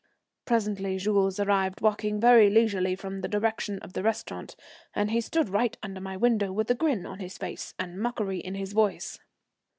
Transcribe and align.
Presently 0.45 0.97
Jules 0.97 1.39
arrived, 1.39 1.79
walking 1.79 2.19
very 2.19 2.49
leisurely 2.49 2.95
from 2.95 3.21
the 3.21 3.27
direction 3.27 3.77
of 3.83 3.93
the 3.93 4.01
restaurant, 4.01 4.55
and 4.95 5.11
he 5.11 5.21
stood 5.21 5.47
right 5.47 5.77
under 5.83 6.01
my 6.01 6.17
window 6.17 6.51
with 6.51 6.71
a 6.71 6.73
grin 6.73 7.05
on 7.05 7.19
his 7.19 7.37
face 7.37 7.75
and 7.77 7.99
mockery 7.99 8.39
in 8.39 8.55
his 8.55 8.73
voice. 8.73 9.19